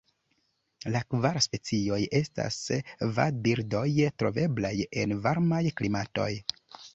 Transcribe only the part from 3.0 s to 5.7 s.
vadbirdoj troveblaj en varmaj